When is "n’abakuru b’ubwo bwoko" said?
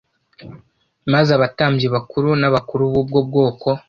2.41-3.69